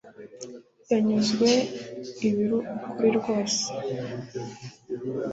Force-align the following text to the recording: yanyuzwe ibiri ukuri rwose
yanyuzwe 0.91 1.49
ibiri 2.27 2.55
ukuri 2.85 3.09
rwose 3.17 3.63